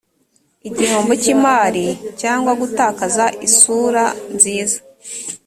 [0.67, 1.85] igihombo cy imari
[2.21, 4.03] cyangwa gutakaza isura
[4.35, 4.77] nziza